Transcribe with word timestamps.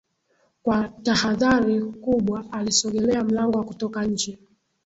Kwa 0.63 0.87
tahadhari 0.89 1.81
kubwaalisogelea 2.03 3.23
mlango 3.23 3.57
wa 3.57 3.63
kutoka 3.65 4.05
nje 4.05 4.39